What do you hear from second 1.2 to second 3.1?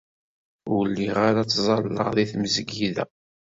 ara ttẓallaɣ deg tmesgida.